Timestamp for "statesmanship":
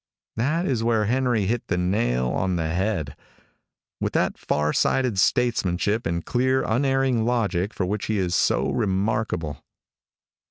5.19-6.07